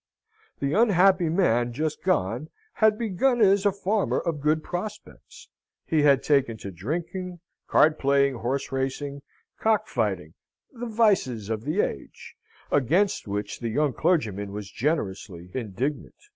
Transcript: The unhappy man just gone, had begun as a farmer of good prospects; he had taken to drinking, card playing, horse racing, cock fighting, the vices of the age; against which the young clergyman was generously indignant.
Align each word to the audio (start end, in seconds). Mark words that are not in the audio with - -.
The 0.57 0.73
unhappy 0.73 1.29
man 1.29 1.73
just 1.73 2.01
gone, 2.01 2.49
had 2.73 2.97
begun 2.97 3.39
as 3.39 3.67
a 3.67 3.71
farmer 3.71 4.19
of 4.19 4.41
good 4.41 4.63
prospects; 4.63 5.47
he 5.85 6.01
had 6.01 6.23
taken 6.23 6.57
to 6.57 6.71
drinking, 6.71 7.39
card 7.67 7.99
playing, 7.99 8.37
horse 8.39 8.71
racing, 8.71 9.21
cock 9.59 9.87
fighting, 9.87 10.33
the 10.71 10.87
vices 10.87 11.51
of 11.51 11.65
the 11.65 11.81
age; 11.81 12.35
against 12.71 13.27
which 13.27 13.59
the 13.59 13.69
young 13.69 13.93
clergyman 13.93 14.51
was 14.51 14.71
generously 14.71 15.51
indignant. 15.53 16.15